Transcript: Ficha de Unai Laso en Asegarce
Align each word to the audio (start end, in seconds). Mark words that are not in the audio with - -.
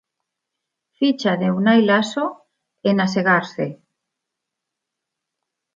Ficha 0.97 1.33
de 1.41 1.47
Unai 1.57 1.81
Laso 1.89 2.25
en 2.89 2.95
Asegarce 3.05 3.67